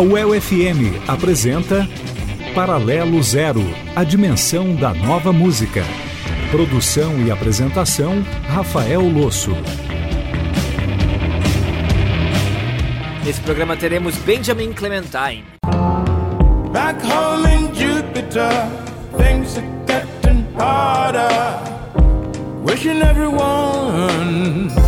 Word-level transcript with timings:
A 0.00 0.02
UEL-FM 0.02 0.96
apresenta 1.06 1.86
Paralelo 2.54 3.22
Zero, 3.22 3.62
a 3.94 4.02
dimensão 4.02 4.74
da 4.74 4.94
nova 4.94 5.30
música. 5.30 5.84
Produção 6.50 7.20
e 7.20 7.30
apresentação, 7.30 8.24
Rafael 8.48 9.02
Losso. 9.02 9.50
Nesse 13.22 13.42
programa 13.42 13.76
teremos 13.76 14.16
Benjamin 14.16 14.72
Clementine. 14.72 15.44
Back 16.72 17.04
home 17.04 17.46
in 17.54 17.66
Jupiter, 17.74 18.70
things 19.18 19.58
are 19.58 19.66
getting 19.86 20.46
harder. 20.56 21.28
Wishing 22.64 23.02
everyone 23.02 24.79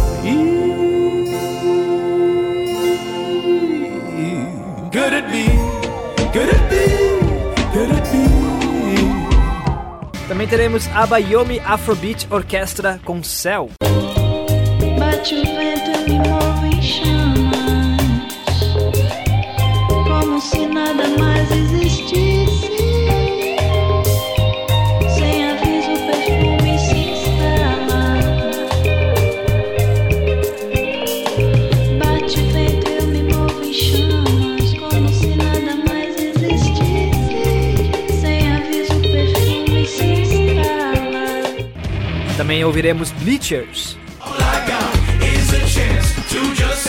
Também 10.26 10.48
teremos 10.48 10.88
a 10.94 11.06
Bayomi 11.06 11.60
Afrobeat 11.60 12.26
Orquestra 12.30 12.98
com 13.04 13.22
Céu. 13.22 13.68
Bate 14.98 15.34
o 15.34 15.42
vento, 15.44 15.90
me 16.08 16.18
move 16.18 16.74
em 16.74 16.82
chamas, 16.82 18.00
como 20.04 20.40
se 20.40 20.66
nada 20.68 21.06
mais 21.18 21.50
existisse. 21.50 21.91
ouviremos 42.64 43.10
Bleachers. 43.12 43.96
All 44.20 44.34
I 44.34 44.66
got 44.66 44.94
is 45.22 45.52
a 45.52 45.60
chance 45.66 46.14
to 46.30 46.54
just 46.54 46.81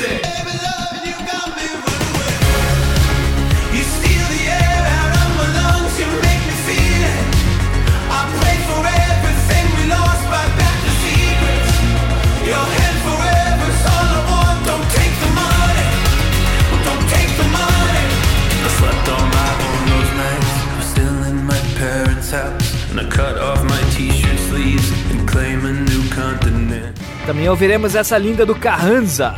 Também 27.26 27.48
ouviremos 27.48 27.96
essa 27.96 28.18
linda 28.18 28.46
do 28.46 28.54
Carranza. 28.54 29.36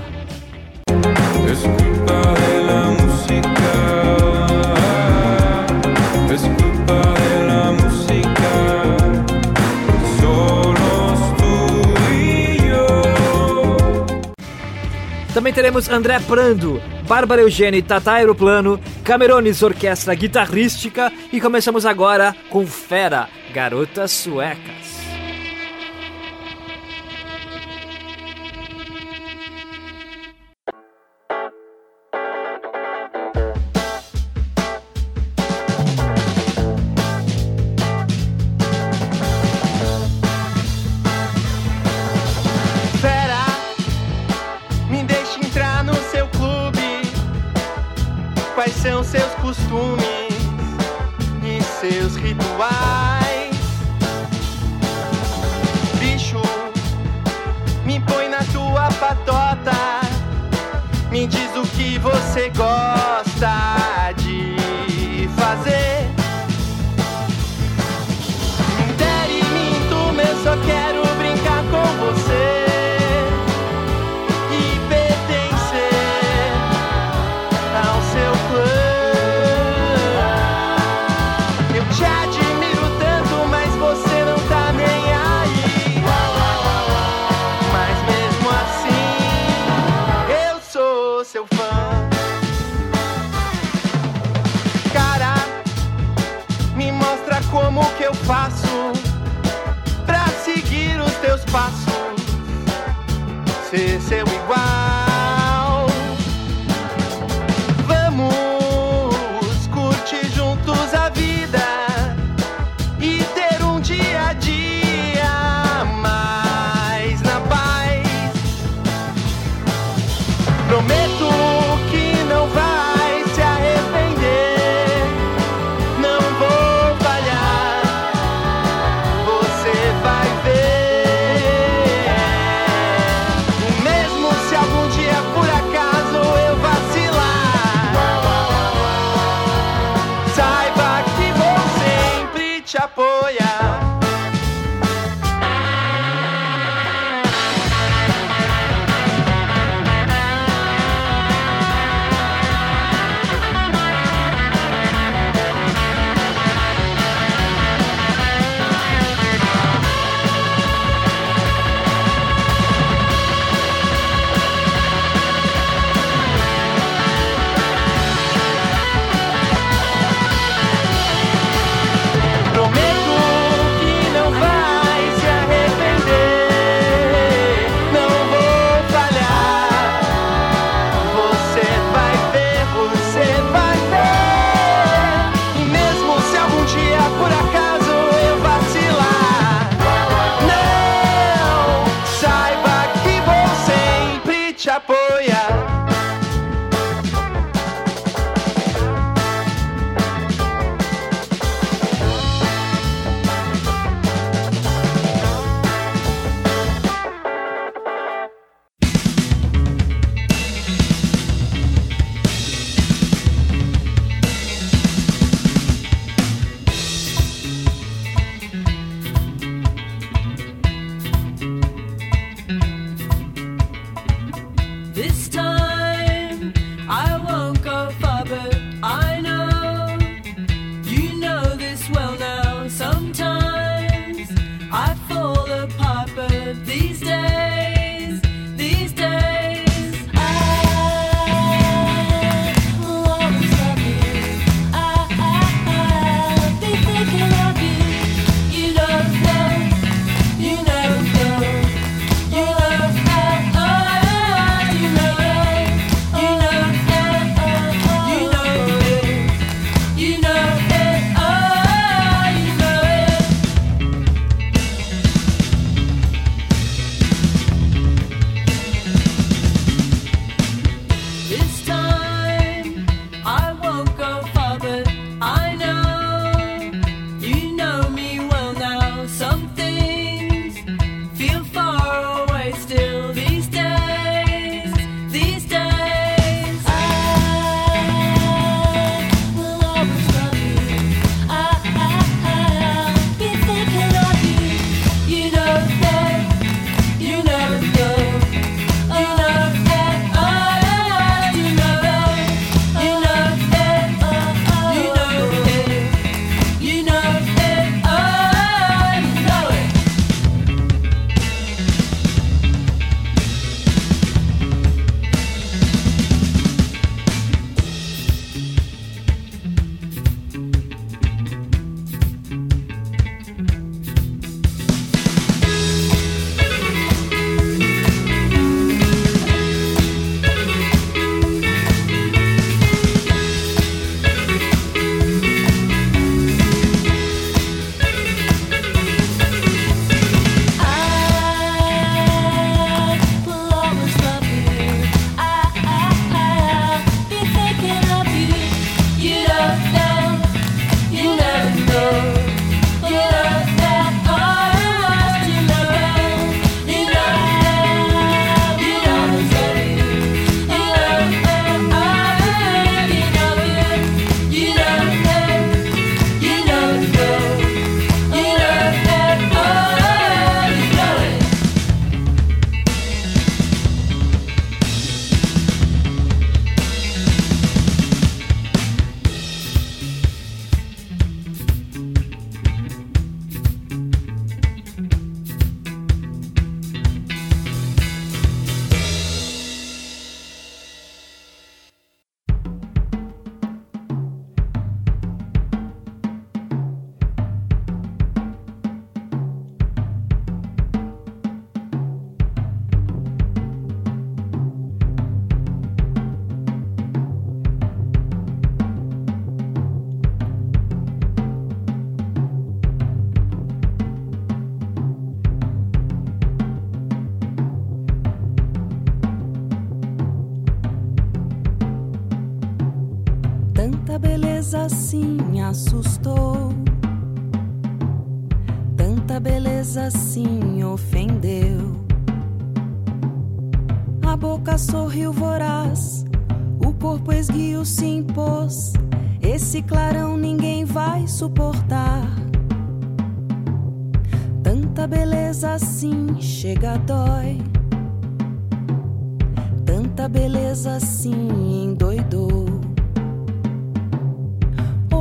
Também 15.31 15.53
teremos 15.53 15.88
André 15.90 16.19
Prando, 16.22 16.81
Bárbara 17.07 17.41
Eugênia 17.41 17.78
e 17.78 17.81
Tata 17.84 18.13
Aeroplano, 18.13 18.79
Camerones 19.03 19.62
Orquestra 19.62 20.16
Guitarrística 20.16 21.13
e 21.31 21.40
começamos 21.40 21.85
agora 21.85 22.35
com 22.50 22.66
Fera, 22.66 23.28
Garota 23.53 24.07
Sueca. 24.07 24.75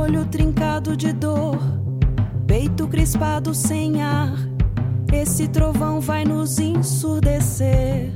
Olho 0.05 0.23
trincado 0.27 0.95
de 0.95 1.11
dor, 1.11 1.57
peito 2.45 2.87
crispado 2.87 3.55
sem 3.55 4.03
ar. 4.03 4.37
Esse 5.11 5.47
trovão 5.47 5.99
vai 5.99 6.23
nos 6.23 6.59
ensurdecer. 6.59 8.13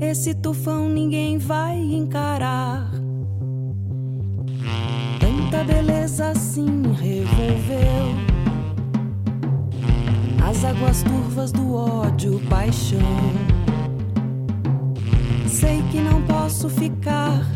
Esse 0.00 0.34
tufão 0.34 0.88
ninguém 0.88 1.36
vai 1.36 1.76
encarar. 1.78 2.90
Tanta 5.20 5.62
beleza 5.62 6.30
assim 6.30 6.82
revolveu. 6.92 8.14
As 10.48 10.64
águas 10.64 11.02
turvas 11.02 11.52
do 11.52 11.74
ódio, 11.74 12.40
paixão. 12.48 12.98
Sei 15.46 15.82
que 15.92 16.00
não 16.00 16.22
posso 16.22 16.68
ficar, 16.68 17.46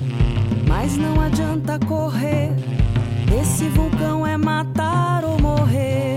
mas 0.68 0.96
não 0.96 1.20
adianta 1.20 1.78
correr. 1.86 2.50
Esse 3.40 3.68
vulcão 3.70 4.26
é 4.26 4.36
matar 4.36 5.24
ou 5.24 5.40
morrer. 5.40 6.13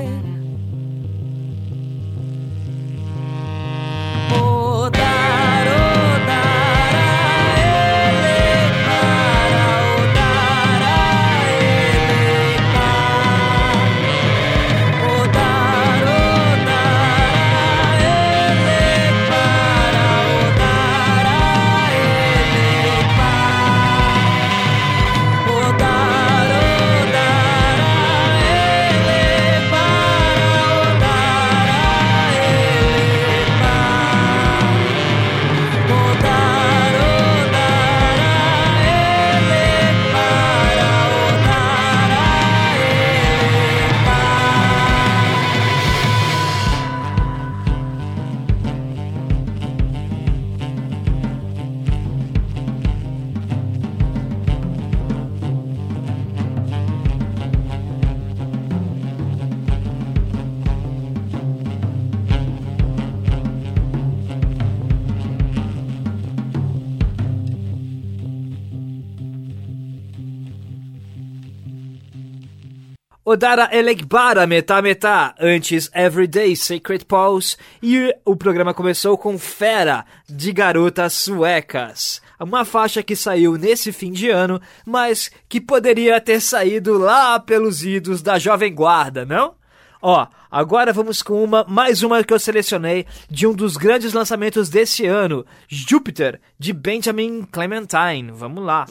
Odara 73.38 73.70
Elegbara 73.72 74.48
Metá 74.48 74.82
Metá, 74.82 75.36
antes 75.40 75.92
Everyday 75.94 76.56
Sacred 76.56 77.06
Pulse, 77.06 77.56
e 77.84 78.12
o 78.26 78.36
programa 78.36 78.74
começou 78.74 79.16
com 79.16 79.38
Fera, 79.38 80.04
de 80.28 80.52
Garotas 80.52 81.14
Suecas. 81.14 82.20
Uma 82.40 82.66
faixa 82.66 83.04
que 83.04 83.16
saiu 83.16 83.56
nesse 83.56 83.92
fim 83.92 84.12
de 84.12 84.28
ano, 84.28 84.60
mas 84.84 85.30
que 85.48 85.62
poderia 85.62 86.20
ter 86.20 86.42
saído 86.42 86.98
lá 86.98 87.40
pelos 87.40 87.84
idos 87.84 88.24
da 88.24 88.40
Jovem 88.40 88.74
Guarda, 88.74 89.24
não? 89.24 89.54
Ó, 90.02 90.26
agora 90.50 90.92
vamos 90.92 91.22
com 91.22 91.44
uma, 91.44 91.64
mais 91.70 92.02
uma 92.02 92.24
que 92.24 92.34
eu 92.34 92.40
selecionei 92.40 93.06
de 93.30 93.46
um 93.46 93.54
dos 93.54 93.78
grandes 93.78 94.14
lançamentos 94.14 94.68
desse 94.68 95.06
ano, 95.06 95.46
Júpiter, 95.68 96.42
de 96.58 96.74
Benjamin 96.74 97.44
Clementine. 97.52 98.32
Vamos 98.32 98.66
lá. 98.66 98.88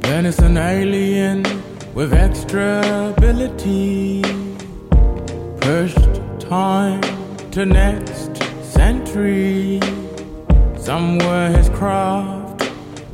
Then 0.00 0.24
with 1.96 2.12
extra 2.12 2.82
ability. 3.16 4.20
Pushed 5.62 6.14
time 6.38 7.00
to 7.52 7.64
next 7.64 8.36
century. 8.62 9.80
Somewhere 10.76 11.48
his 11.56 11.70
craft 11.70 12.70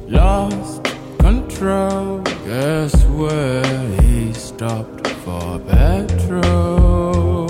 lost 0.08 0.82
control. 1.20 2.22
Guess 2.44 3.04
where 3.20 3.86
he 4.02 4.32
stopped 4.32 5.06
for 5.22 5.60
petrol. 5.60 7.46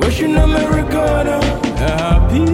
Wishing 0.00 0.34
Americana 0.34 1.38
happy. 1.78 2.50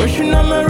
Wishing 0.00 0.32
Americana 0.32 0.69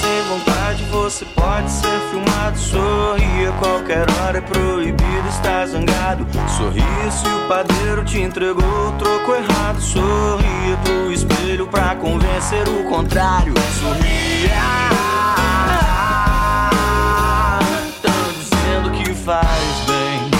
sem 0.00 0.22
vontade, 0.22 0.82
você 0.84 1.24
pode 1.26 1.70
ser 1.70 2.00
filmado. 2.10 2.58
Sorria 2.58 3.52
qualquer 3.58 4.06
hora 4.10 4.38
é 4.38 4.40
proibido 4.40 5.28
estar 5.28 5.66
zangado. 5.66 6.26
Sorria 6.56 7.10
se 7.10 7.28
o 7.28 7.48
padeiro 7.48 8.04
te 8.04 8.20
entregou 8.20 8.88
o 8.88 8.92
troco 8.92 9.34
errado. 9.34 9.80
Sorria 9.80 10.76
pro 10.82 11.12
espelho 11.12 11.66
pra 11.66 11.94
convencer 11.96 12.66
o 12.68 12.84
contrário. 12.88 13.52
Sorria. 13.78 14.60
Tão 18.02 18.32
dizendo 18.38 18.90
que 18.92 19.14
faz 19.14 19.84
bem. 19.86 20.30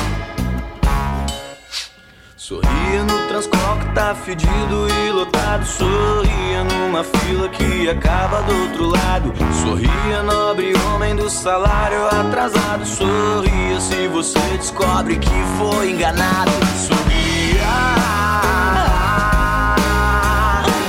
Sorria 2.36 3.04
no 3.04 3.28
transcoque, 3.28 3.94
tá 3.94 4.14
fedido 4.14 4.88
e 4.88 5.10
lotado 5.10 5.29
lado. 5.50 5.66
Sorria 5.66 6.64
numa 6.64 7.02
fila 7.02 7.48
que 7.48 7.88
acaba 7.88 8.42
do 8.42 8.62
outro 8.62 8.86
lado. 8.86 9.32
Sorria, 9.62 10.22
nobre 10.22 10.72
homem 10.86 11.16
do 11.16 11.28
salário 11.28 12.06
atrasado. 12.06 12.86
Sorria 12.86 13.80
se 13.80 14.08
você 14.08 14.38
descobre 14.56 15.16
que 15.18 15.30
foi 15.58 15.90
enganado. 15.90 16.50
Sorria. 16.76 17.70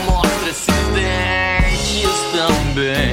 Mostra 0.06 0.50
esses 0.50 0.88
dentes 0.94 2.20
também. 2.32 3.11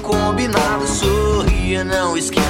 combinado. 0.00 0.86
Sorria, 0.86 1.84
não 1.84 2.16
esqueça. 2.16 2.49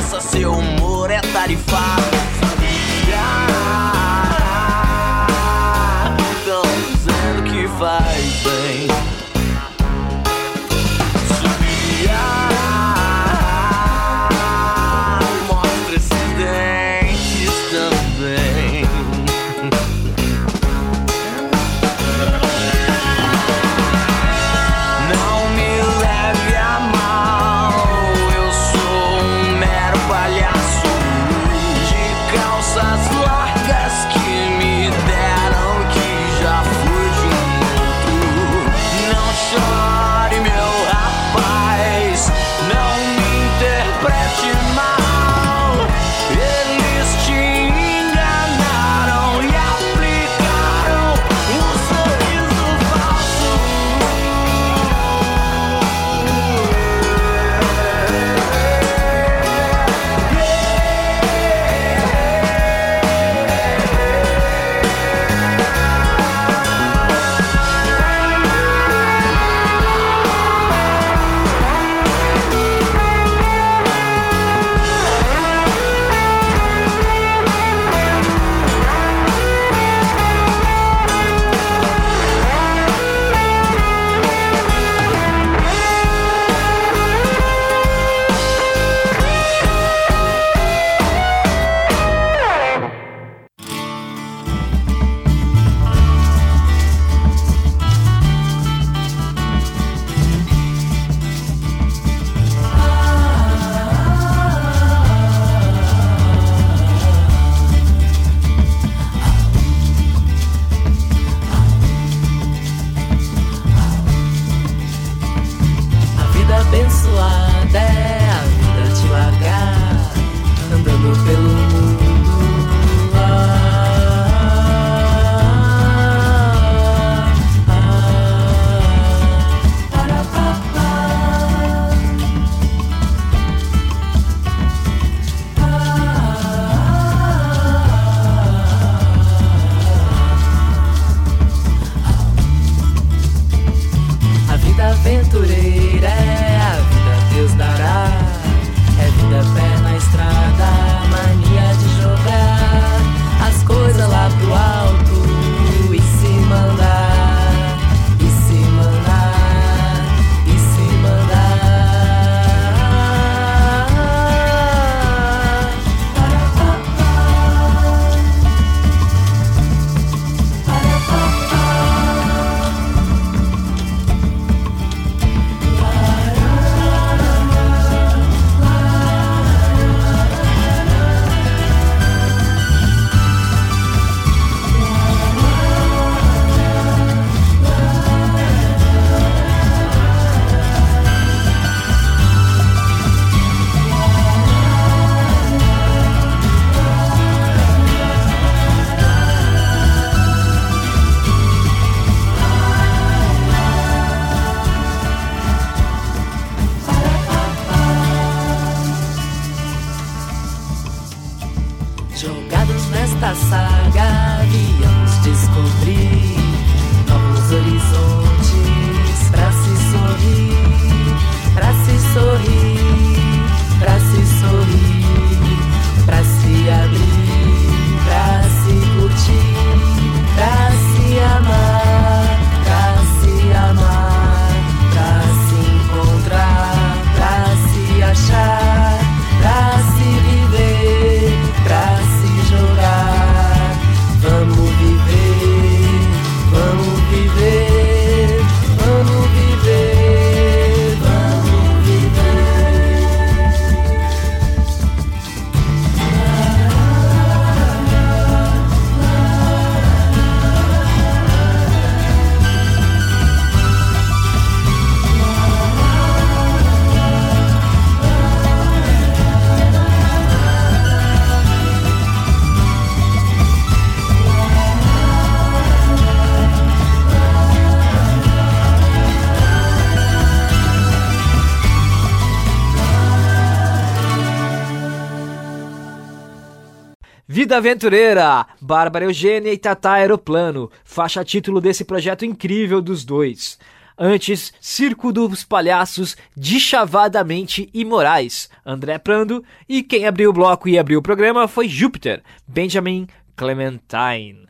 Vida 287.50 287.56
Aventureira, 287.56 288.46
Bárbara 288.60 289.06
Eugênia 289.06 289.52
e 289.52 289.58
Tata 289.58 289.90
Aeroplano, 289.90 290.70
faixa 290.84 291.24
título 291.24 291.60
desse 291.60 291.84
projeto 291.84 292.24
incrível 292.24 292.80
dos 292.80 293.04
dois. 293.04 293.58
Antes, 293.98 294.52
Circo 294.60 295.12
dos 295.12 295.42
Palhaços, 295.42 296.16
Dichavadamente 296.36 297.68
Imorais, 297.74 298.48
André 298.64 298.98
Prando, 298.98 299.44
e 299.68 299.82
quem 299.82 300.06
abriu 300.06 300.30
o 300.30 300.32
bloco 300.32 300.68
e 300.68 300.78
abriu 300.78 301.00
o 301.00 301.02
programa 301.02 301.48
foi 301.48 301.66
Júpiter, 301.66 302.22
Benjamin 302.46 303.08
Clementine. 303.34 304.46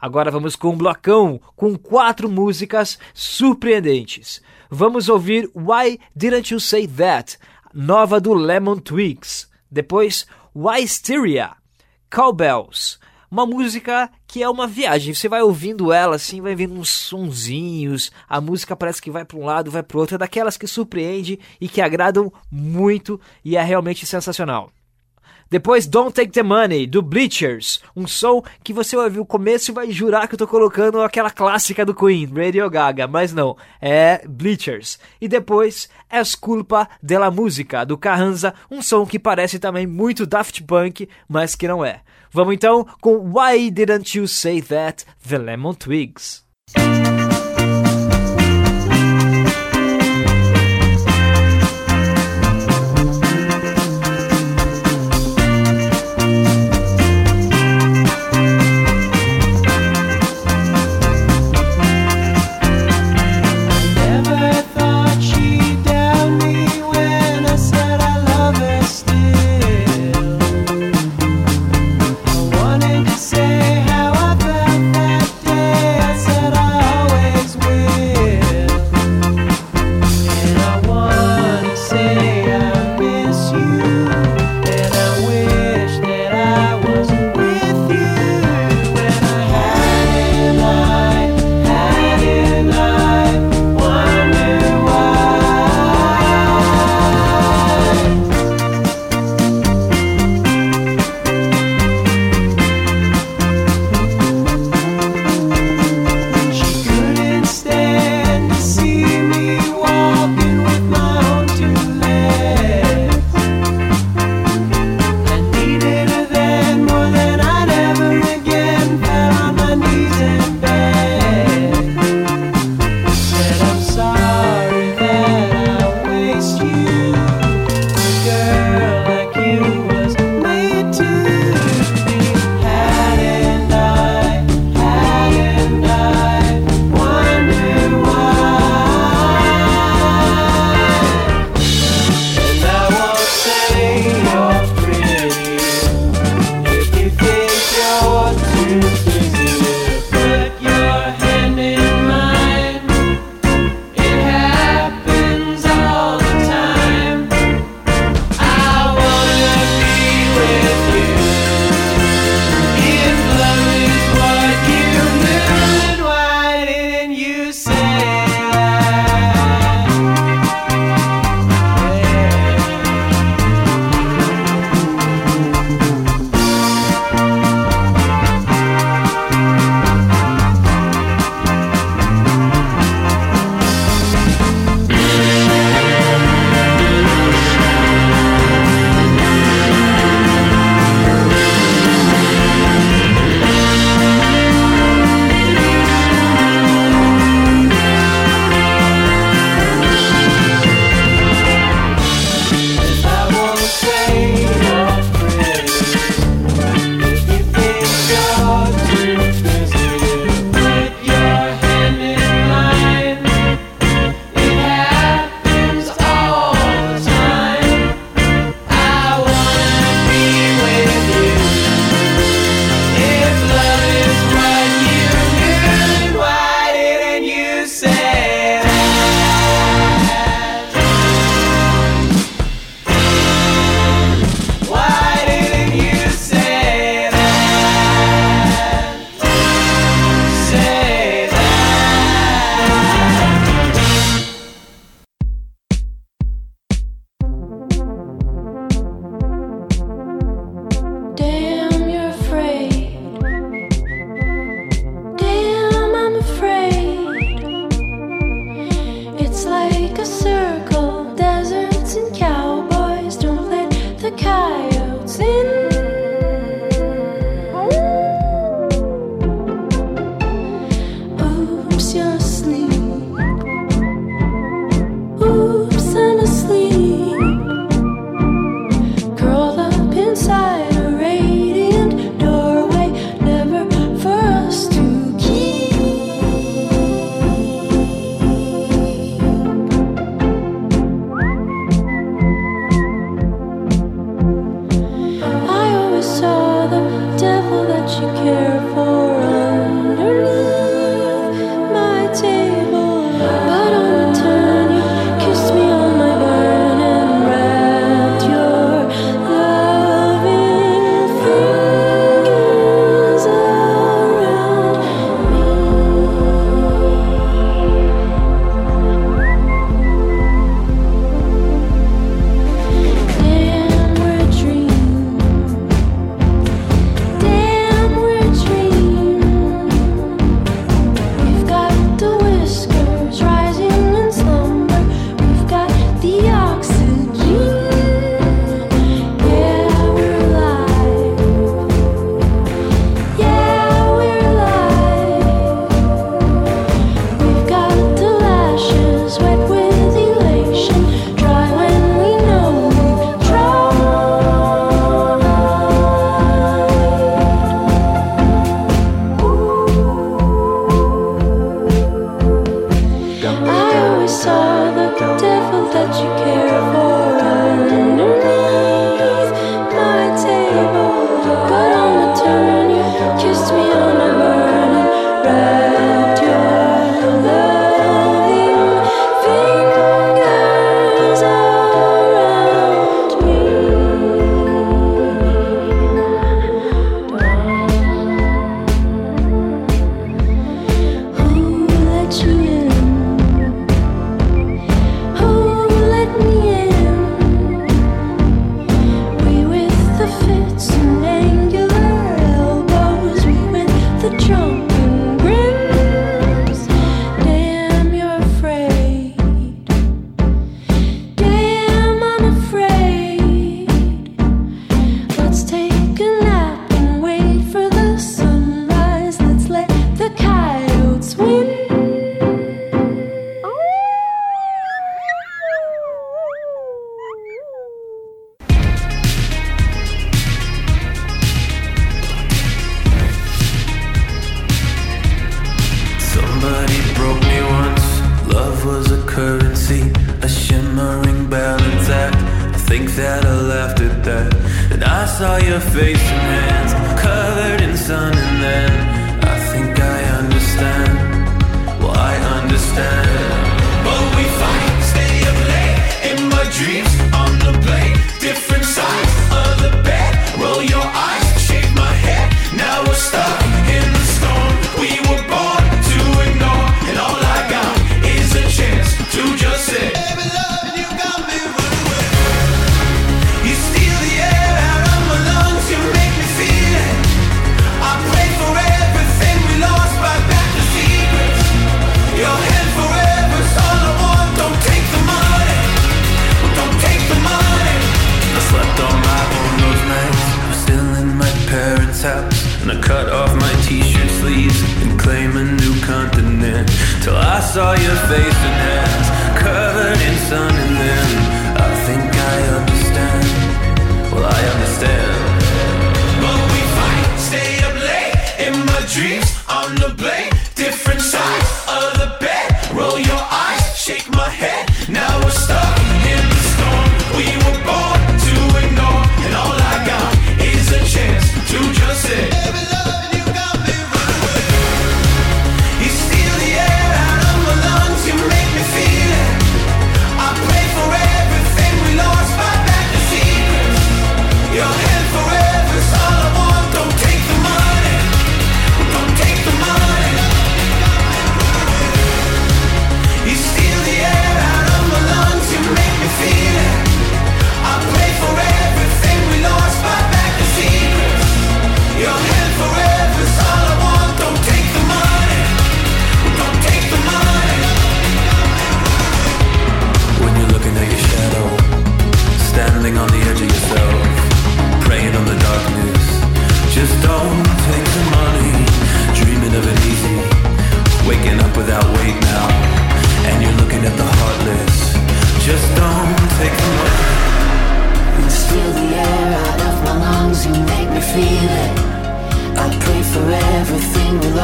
Agora 0.00 0.30
vamos 0.30 0.54
com 0.54 0.70
um 0.70 0.76
blocão 0.76 1.40
com 1.56 1.76
quatro 1.76 2.28
músicas 2.30 3.00
surpreendentes. 3.12 4.40
Vamos 4.70 5.08
ouvir 5.08 5.50
Why 5.56 5.98
Didn't 6.14 6.54
You 6.54 6.60
Say 6.60 6.86
That, 6.86 7.36
nova 7.74 8.20
do 8.20 8.32
Lemon 8.32 8.76
Twigs. 8.76 9.48
Depois, 9.68 10.24
Hysteria, 10.54 11.50
Cowbells, 12.14 13.00
uma 13.28 13.44
música 13.44 14.08
que 14.24 14.40
é 14.40 14.48
uma 14.48 14.68
viagem. 14.68 15.12
Você 15.12 15.28
vai 15.28 15.42
ouvindo 15.42 15.92
ela 15.92 16.14
assim, 16.14 16.40
vai 16.40 16.54
vendo 16.54 16.74
uns 16.74 16.88
sonzinhos, 16.88 18.12
a 18.28 18.40
música 18.40 18.76
parece 18.76 19.02
que 19.02 19.10
vai 19.10 19.24
para 19.24 19.36
um 19.36 19.44
lado, 19.44 19.68
vai 19.68 19.82
para 19.82 19.98
outro, 19.98 20.14
é 20.14 20.18
daquelas 20.18 20.56
que 20.56 20.68
surpreende 20.68 21.40
e 21.60 21.68
que 21.68 21.80
agradam 21.80 22.32
muito 22.48 23.20
e 23.44 23.56
é 23.56 23.62
realmente 23.62 24.06
sensacional. 24.06 24.70
Depois 25.54 25.86
Don't 25.86 26.12
Take 26.12 26.32
the 26.32 26.42
Money, 26.42 26.84
do 26.84 27.00
Bleachers, 27.00 27.80
um 27.94 28.08
som 28.08 28.42
que 28.64 28.72
você 28.72 28.96
vai 28.96 29.04
ouvir 29.04 29.20
o 29.20 29.24
começo 29.24 29.70
e 29.70 29.72
vai 29.72 29.88
jurar 29.88 30.26
que 30.26 30.34
eu 30.34 30.38
tô 30.38 30.48
colocando 30.48 31.00
aquela 31.00 31.30
clássica 31.30 31.86
do 31.86 31.94
Queen, 31.94 32.26
Radio 32.26 32.68
Gaga, 32.68 33.06
mas 33.06 33.32
não, 33.32 33.56
é 33.80 34.26
Bleachers. 34.26 34.98
E 35.20 35.28
depois 35.28 35.88
Es 36.12 36.34
Culpa 36.34 36.88
della 37.00 37.30
Música, 37.30 37.84
do 37.84 37.96
Carranza, 37.96 38.52
um 38.68 38.82
som 38.82 39.06
que 39.06 39.16
parece 39.16 39.60
também 39.60 39.86
muito 39.86 40.26
Daft 40.26 40.60
Punk, 40.64 41.08
mas 41.28 41.54
que 41.54 41.68
não 41.68 41.84
é. 41.84 42.00
Vamos 42.32 42.52
então 42.52 42.84
com 43.00 43.18
Why 43.18 43.70
Didn't 43.70 44.18
You 44.18 44.26
Say 44.26 44.60
That, 44.60 45.04
The 45.28 45.38
Lemon 45.38 45.74
Twigs. 45.74 46.42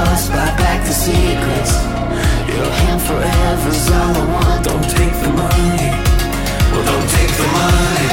yours, 0.04 0.28
buy 0.28 0.50
back 0.56 0.86
the 0.86 0.92
secrets. 0.92 1.72
Your 2.48 2.70
hand 2.80 3.00
forever's 3.02 3.88
all 3.90 4.14
I 4.16 4.24
want. 4.32 4.64
Don't 4.64 4.88
take 4.96 5.14
the 5.22 5.30
money. 5.30 5.90
Well, 6.72 6.84
don't 6.84 7.08
take 7.10 7.32
the 7.36 7.46
money. 7.46 8.09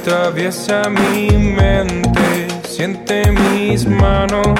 Atraviesa 0.00 0.82
mi 0.88 1.30
mente, 1.30 2.48
siente 2.66 3.30
mis 3.32 3.86
manos. 3.86 4.58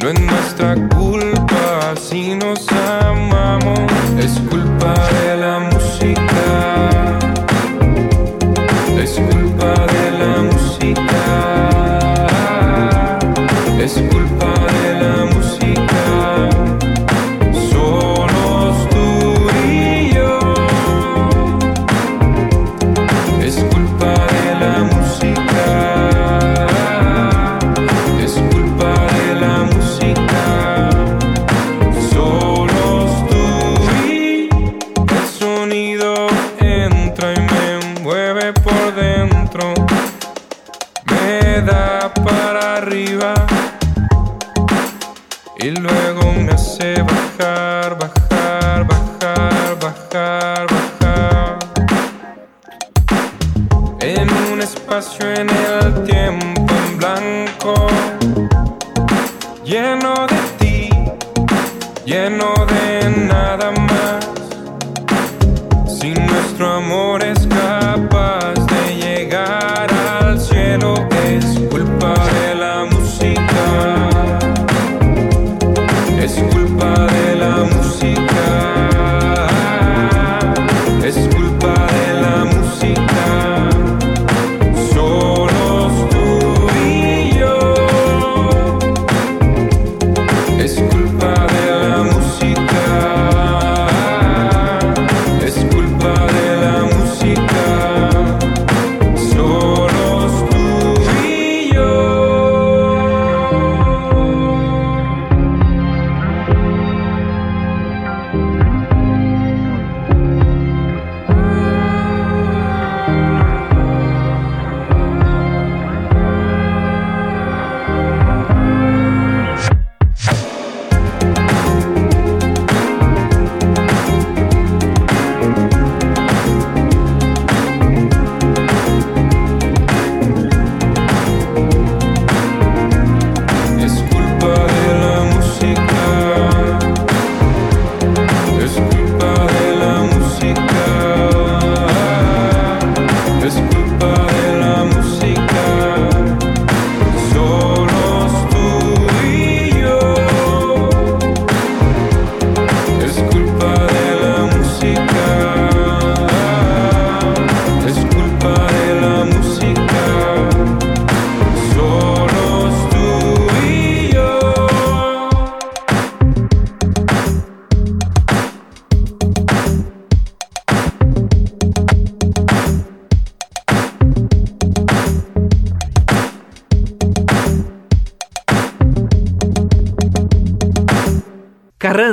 No 0.00 0.08
es 0.10 0.20
nuestra 0.20 0.74
culpa 0.88 1.94
si 1.96 2.34
nos 2.34 2.66
amamos, 2.70 3.90
es 4.18 4.38
culpa 4.50 4.94
de 5.24 5.36
la 5.38 5.58
música. 5.60 7.18
Es 9.02 9.12
culpa 9.12 9.41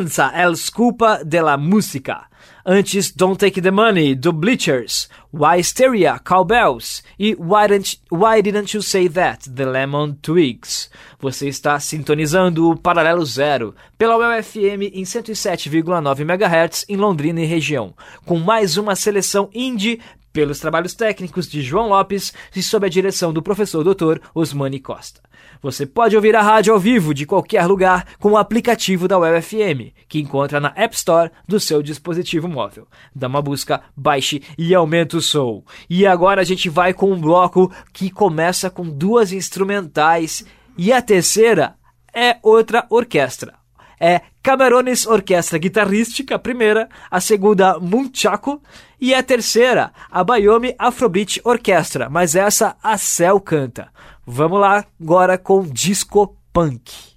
Carranza, 0.10 0.32
El 0.34 0.56
Scupa 0.56 1.24
de 1.24 1.42
la 1.42 1.58
Música. 1.58 2.28
Antes, 2.66 3.12
Don't 3.16 3.38
Take 3.38 3.62
the 3.62 3.72
Money, 3.72 4.16
do 4.16 4.32
Bleachers. 4.32 5.08
Why 5.32 5.60
Hysteria, 5.60 6.20
Cowbells. 6.20 7.04
E 7.18 7.36
Why 7.36 7.68
Didn't, 7.68 8.00
Why 8.12 8.42
Didn't 8.42 8.74
You 8.74 8.82
Say 8.82 9.08
That, 9.10 9.50
The 9.50 9.66
Lemon 9.66 10.16
Twigs. 10.22 10.90
Você 11.20 11.48
está 11.48 11.80
sintonizando 11.80 12.70
o 12.70 12.76
Paralelo 12.76 13.26
Zero 13.26 13.76
pela 13.98 14.18
UFM 14.18 14.90
em 14.94 15.04
107,9 15.04 16.22
MHz 16.22 16.86
em 16.88 16.96
Londrina 16.96 17.42
e 17.42 17.46
região, 17.46 17.94
com 18.26 18.40
mais 18.40 18.78
uma 18.78 18.96
seleção 18.96 19.50
indie 19.54 20.00
pelos 20.32 20.60
trabalhos 20.60 20.94
técnicos 20.94 21.48
de 21.48 21.62
João 21.62 21.90
Lopes 21.90 22.34
e 22.56 22.62
sob 22.62 22.86
a 22.86 22.90
direção 22.90 23.34
do 23.34 23.42
professor 23.42 23.84
Dr. 23.84 24.20
Osmani 24.34 24.80
Costa. 24.80 25.22
Você 25.62 25.86
pode 25.86 26.16
ouvir 26.16 26.36
a 26.36 26.42
rádio 26.42 26.74
ao 26.74 26.80
vivo 26.80 27.14
de 27.14 27.26
qualquer 27.26 27.66
lugar 27.66 28.06
com 28.18 28.32
o 28.32 28.38
aplicativo 28.38 29.08
da 29.08 29.20
UFM, 29.20 29.92
que 30.08 30.20
encontra 30.20 30.60
na 30.60 30.72
App 30.76 30.96
Store 30.96 31.32
do 31.48 31.60
seu 31.60 31.84
dispositivo 31.84 32.48
móvel. 32.48 32.88
Dá 33.14 33.28
uma 33.28 33.42
busca, 33.42 33.82
baixe 33.96 34.42
e 34.58 34.74
aumente 34.74 35.18
o 35.18 35.22
som. 35.22 35.64
E 35.90 36.08
agora 36.08 36.42
a 36.42 36.46
gente 36.46 36.70
vai 36.70 36.94
com 36.94 37.12
um 37.12 37.20
bloco 37.20 37.72
que 37.92 38.10
começa 38.10 38.70
com 38.70 38.84
duas 38.84 39.34
instrumentais 39.34 40.46
e 40.78 40.94
a 40.94 41.02
terceira 41.02 41.76
é 42.14 42.38
outra 42.42 42.86
orquestra. 42.90 43.59
É 44.00 44.22
Camerones 44.42 45.06
Orquestra 45.06 45.58
Guitarrística, 45.58 46.36
a 46.36 46.40
primeira, 46.40 46.88
a 47.12 47.20
segunda 47.20 47.80
Munchaco 47.80 48.62
e 49.00 49.14
a 49.14 49.22
terceira, 49.22 49.92
a 50.10 50.24
Bayomi 50.24 50.74
Afrobeat 50.78 51.42
Orquestra, 51.44 52.10
mas 52.10 52.36
essa 52.36 52.76
a 52.82 52.98
Cell 52.98 53.40
canta. 53.40 53.90
Vamos 54.26 54.60
lá 54.60 54.86
agora 55.02 55.38
com 55.38 55.64
Disco 55.64 56.36
Punk. 56.54 57.09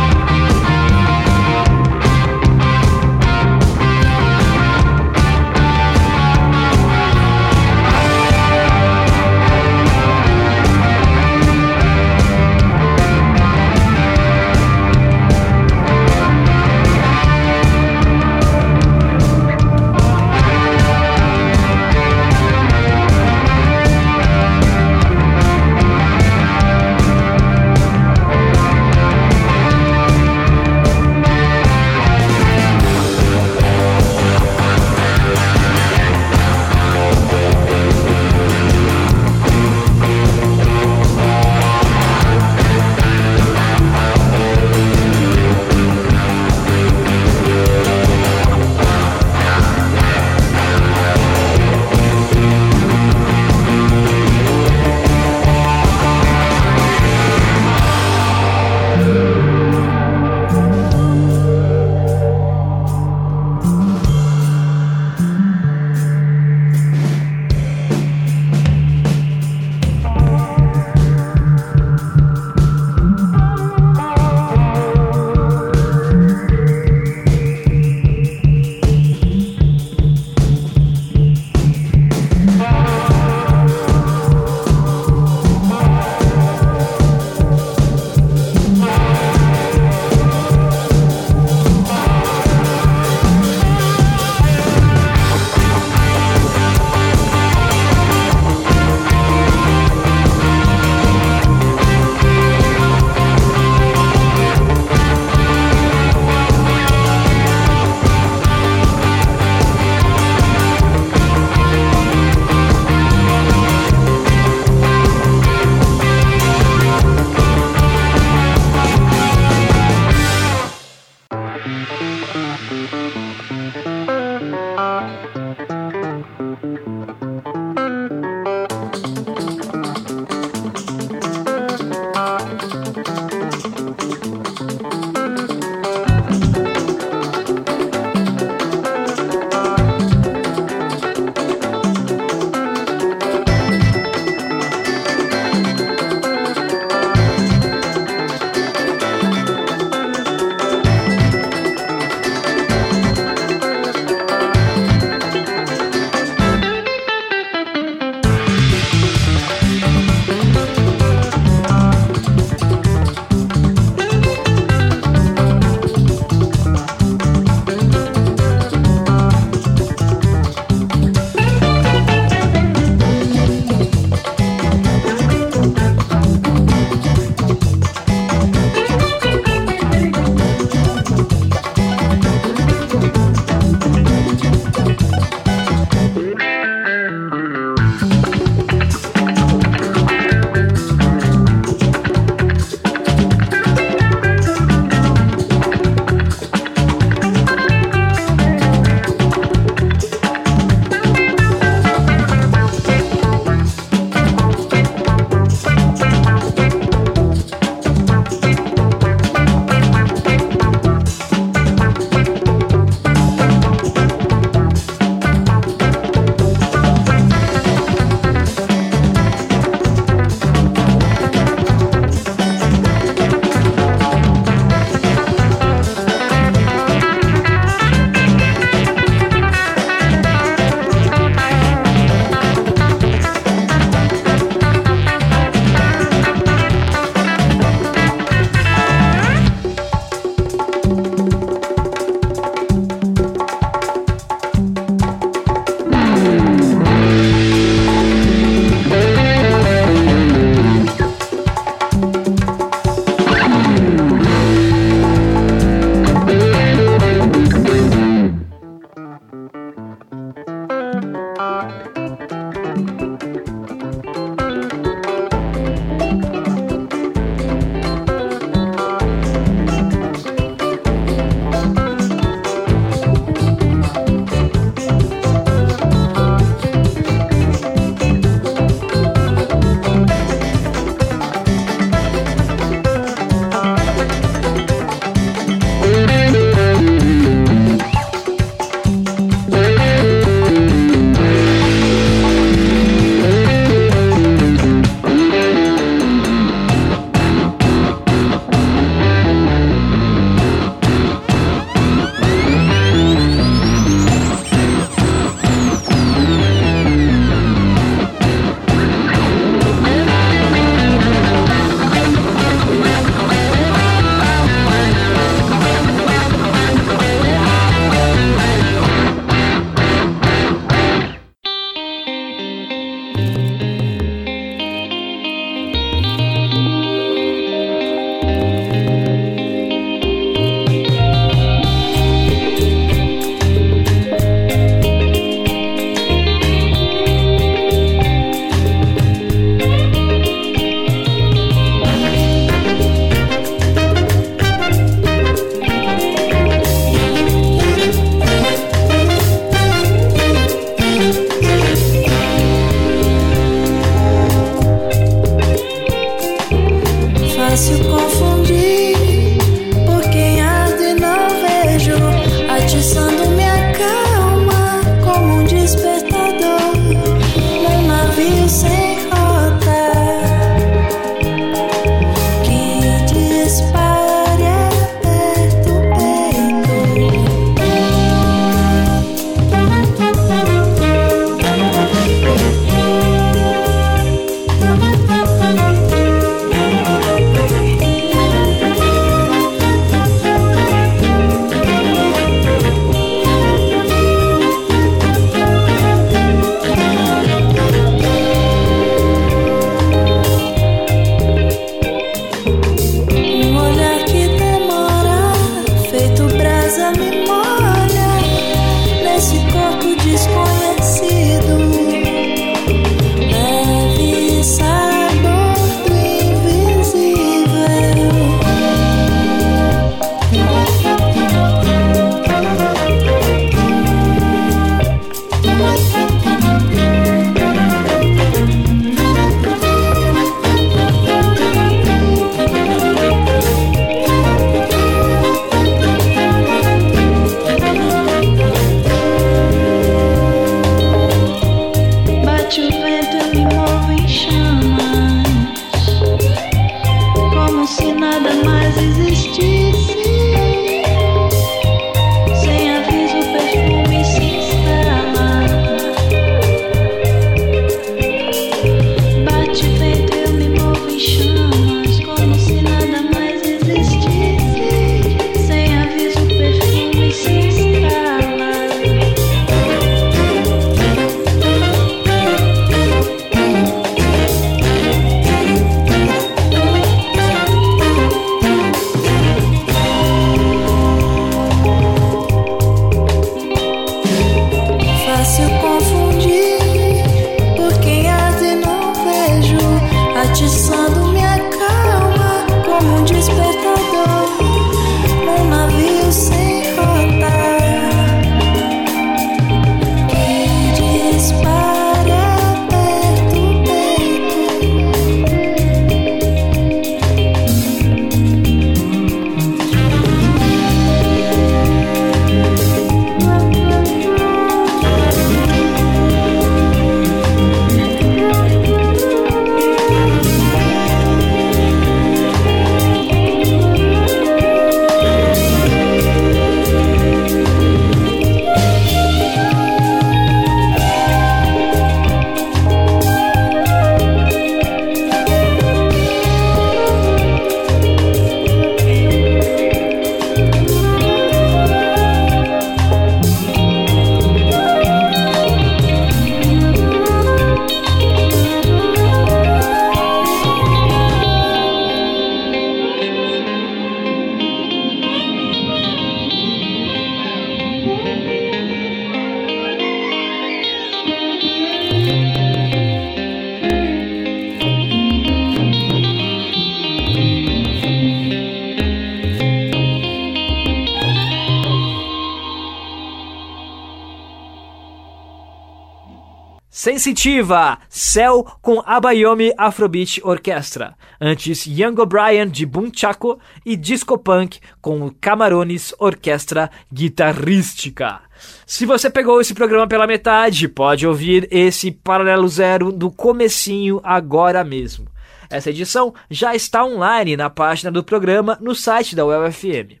Sensitiva, 577.01 577.79
Céu 577.89 578.45
com 578.61 578.79
Abayomi 578.85 579.51
Afrobeat 579.57 580.21
Orquestra. 580.23 580.95
Antes, 581.19 581.65
Young 581.65 581.99
O'Brien 581.99 582.47
de 582.47 582.63
Boom 582.63 582.91
Chaco 582.95 583.39
e 583.65 583.75
Disco 583.75 584.19
Punk 584.19 584.59
com 584.79 585.09
Camarones 585.09 585.95
Orquestra 585.97 586.69
Guitarrística. 586.93 588.21
Se 588.67 588.85
você 588.85 589.09
pegou 589.09 589.41
esse 589.41 589.55
programa 589.55 589.87
pela 589.87 590.05
metade, 590.05 590.67
pode 590.67 591.07
ouvir 591.07 591.47
esse 591.49 591.89
Paralelo 591.89 592.47
Zero 592.47 592.91
do 592.91 593.09
comecinho 593.09 593.99
agora 594.03 594.63
mesmo. 594.63 595.07
Essa 595.49 595.71
edição 595.71 596.13
já 596.29 596.53
está 596.53 596.85
online 596.85 597.35
na 597.35 597.49
página 597.49 597.91
do 597.91 598.03
programa 598.03 598.59
no 598.61 598.75
site 598.75 599.15
da 599.15 599.25
UFM. 599.25 600.00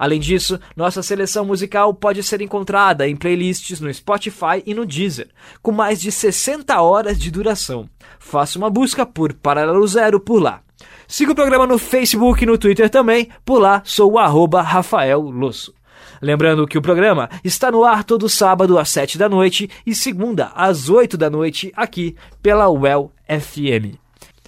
Além 0.00 0.18
disso, 0.18 0.58
nossa 0.74 1.02
seleção 1.02 1.44
musical 1.44 1.92
pode 1.92 2.22
ser 2.22 2.40
encontrada 2.40 3.06
em 3.06 3.14
playlists 3.14 3.80
no 3.80 3.92
Spotify 3.92 4.62
e 4.64 4.72
no 4.72 4.86
Deezer, 4.86 5.28
com 5.60 5.72
mais 5.72 6.00
de 6.00 6.10
60 6.10 6.80
horas 6.80 7.18
de 7.18 7.30
duração. 7.30 7.86
Faça 8.18 8.56
uma 8.56 8.70
busca 8.70 9.04
por 9.04 9.34
Paralelo 9.34 9.86
Zero 9.86 10.18
por 10.18 10.40
lá. 10.40 10.62
Siga 11.06 11.32
o 11.32 11.34
programa 11.34 11.66
no 11.66 11.76
Facebook 11.76 12.42
e 12.42 12.46
no 12.46 12.56
Twitter 12.56 12.88
também, 12.88 13.28
por 13.44 13.58
lá 13.58 13.82
sou 13.84 14.12
o 14.12 14.18
arroba 14.18 14.62
Rafael 14.62 15.20
Losso. 15.20 15.74
Lembrando 16.22 16.66
que 16.66 16.78
o 16.78 16.82
programa 16.82 17.28
está 17.44 17.70
no 17.70 17.84
ar 17.84 18.02
todo 18.02 18.26
sábado 18.26 18.78
às 18.78 18.88
7 18.88 19.18
da 19.18 19.28
noite 19.28 19.68
e 19.86 19.94
segunda 19.94 20.50
às 20.54 20.88
8 20.88 21.18
da 21.18 21.28
noite 21.28 21.70
aqui 21.76 22.16
pela 22.42 22.70
UEL 22.70 23.12
FM. 23.28 24.00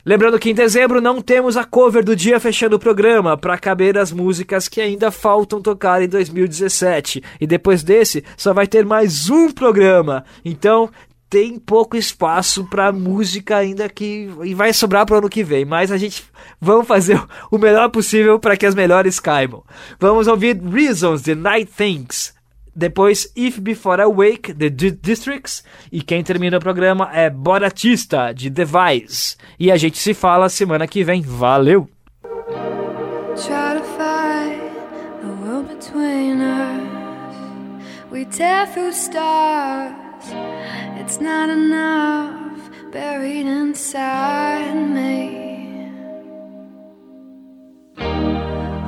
Lembrando 0.04 0.38
que 0.38 0.50
em 0.50 0.54
dezembro 0.54 1.00
não 1.00 1.22
temos 1.22 1.56
a 1.56 1.62
cover 1.62 2.04
do 2.04 2.16
dia 2.16 2.40
fechando 2.40 2.74
o 2.74 2.78
programa 2.78 3.36
para 3.36 3.56
caber 3.56 3.96
as 3.96 4.10
músicas 4.10 4.66
que 4.66 4.80
ainda 4.80 5.12
faltam 5.12 5.62
tocar 5.62 6.02
em 6.02 6.08
2017. 6.08 7.22
E 7.40 7.46
depois 7.46 7.84
desse 7.84 8.24
só 8.36 8.52
vai 8.52 8.66
ter 8.66 8.84
mais 8.84 9.30
um 9.30 9.50
programa. 9.52 10.24
Então 10.44 10.90
tem 11.30 11.56
pouco 11.56 11.96
espaço 11.96 12.64
para 12.64 12.90
música 12.90 13.56
ainda 13.56 13.88
que 13.88 14.28
e 14.42 14.54
vai 14.54 14.72
sobrar 14.72 15.06
para 15.06 15.14
o 15.14 15.18
ano 15.18 15.30
que 15.30 15.44
vem, 15.44 15.64
mas 15.64 15.92
a 15.92 15.96
gente 15.96 16.24
vamos 16.60 16.86
fazer 16.86 17.22
o 17.50 17.56
melhor 17.56 17.88
possível 17.88 18.40
para 18.40 18.56
que 18.56 18.66
as 18.66 18.74
melhores 18.74 19.20
caibam. 19.20 19.62
Vamos 20.00 20.26
ouvir 20.26 20.60
Reasons 20.60 21.22
The 21.22 21.36
Night 21.36 21.72
Things. 21.76 22.34
Depois, 22.74 23.30
If 23.36 23.58
Before 23.60 24.00
I 24.00 24.06
Wake, 24.06 24.54
The 24.54 24.70
D 24.70 24.90
Districts. 24.90 25.62
E 25.90 26.02
quem 26.02 26.22
termina 26.22 26.56
o 26.56 26.60
programa 26.60 27.10
é 27.12 27.28
Boratista, 27.28 28.32
de 28.32 28.48
Device. 28.48 29.36
E 29.58 29.70
a 29.70 29.76
gente 29.76 29.98
se 29.98 30.14
fala 30.14 30.48
semana 30.48 30.86
que 30.86 31.04
vem. 31.04 31.20
Valeu! 31.22 31.88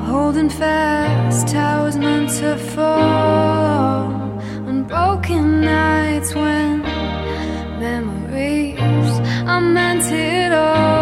Holding 0.06 0.48
fast, 0.48 1.52
meant 1.98 2.30
to 2.38 2.56
fall 2.56 3.63
broken 4.94 5.60
nights 5.60 6.32
when 6.36 6.80
memories 7.80 9.14
are 9.50 9.60
meant 9.60 10.06
it 10.12 10.52
all. 10.52 10.93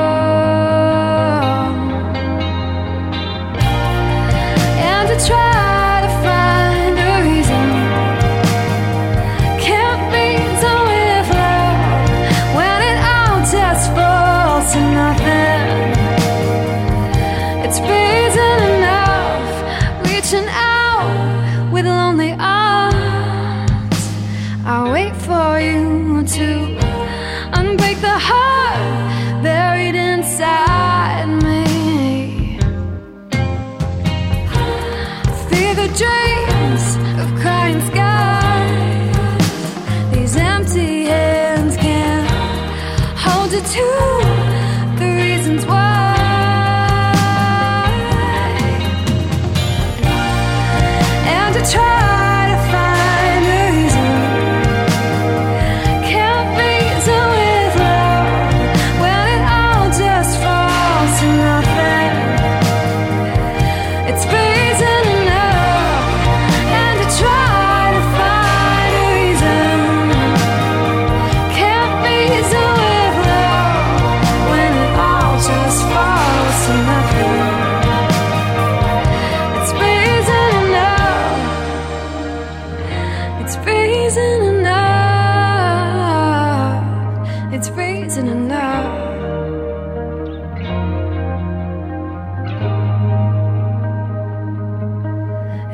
Reason 87.76 88.28
enough. 88.28 89.12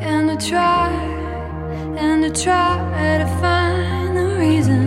And 0.01 0.31
I 0.31 0.35
try, 0.37 0.91
and 1.97 2.25
I 2.25 2.29
try 2.29 3.17
to 3.23 3.27
find 3.41 4.17
the 4.17 4.27
reason. 4.37 4.83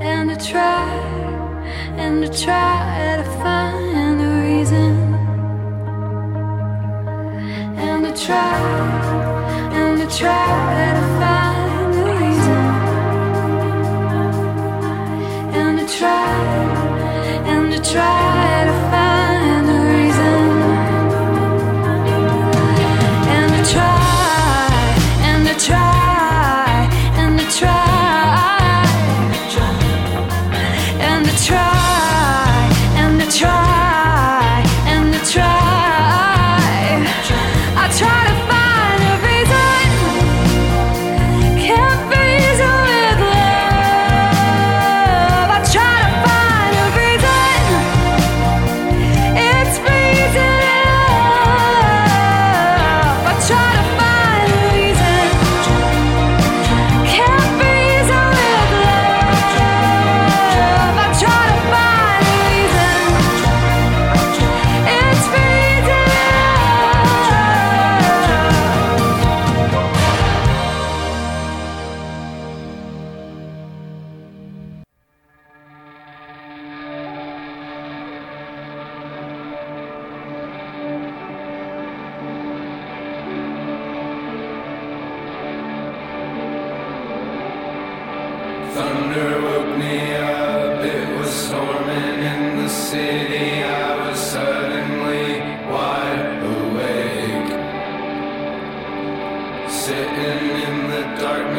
And 0.00 0.30
I 0.30 0.36
try, 0.36 0.88
and 1.96 2.24
I 2.24 2.28
try 2.28 3.16
to 3.20 3.24
find 3.42 4.20
the 4.20 4.30
reason. 4.46 4.94
And 7.76 8.04
to 8.04 8.26
try, 8.26 8.58
and 9.72 9.98
to 10.00 10.18
try 10.18 10.67
try 17.92 18.37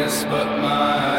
but 0.07 0.47
my 0.61 1.18